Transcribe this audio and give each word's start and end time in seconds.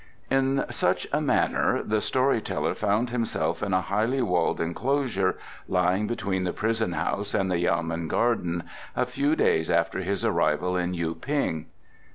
In 0.31 0.65
such 0.71 1.07
a 1.13 1.21
manner 1.21 1.83
the 1.83 2.01
story 2.01 2.41
teller 2.41 2.73
found 2.73 3.11
himself 3.11 3.61
in 3.61 3.71
a 3.71 3.81
highly 3.81 4.19
walled 4.23 4.59
enclosure, 4.59 5.37
lying 5.67 6.07
between 6.07 6.43
the 6.43 6.53
prison 6.53 6.93
house 6.93 7.35
and 7.35 7.51
the 7.51 7.59
yamen 7.59 8.07
garden, 8.07 8.63
a 8.95 9.05
few 9.05 9.35
days 9.35 9.69
after 9.69 9.99
his 9.99 10.25
arrival 10.25 10.75
in 10.75 10.95
Yu 10.95 11.13
ping. 11.13 11.67